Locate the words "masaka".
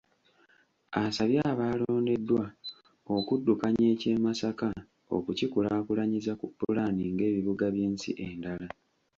4.25-4.69